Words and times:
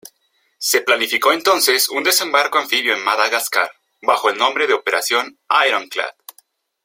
Se 0.57 0.81
planificó 0.81 1.31
entonces 1.31 1.87
un 1.87 2.03
desembarco 2.03 2.57
anfibio 2.57 2.95
en 2.95 3.03
Madagascar, 3.03 3.69
bajo 4.01 4.31
el 4.31 4.37
nombre 4.39 4.65
de 4.65 4.73
operación 4.73 5.37
Ironclad. 5.67 6.09